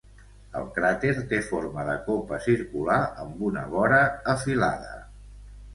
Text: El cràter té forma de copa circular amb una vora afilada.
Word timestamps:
El 0.61 0.63
cràter 0.77 1.11
té 1.33 1.41
forma 1.51 1.85
de 1.91 1.97
copa 2.09 2.41
circular 2.49 2.99
amb 3.27 3.45
una 3.51 3.69
vora 3.77 4.03
afilada. 4.37 4.99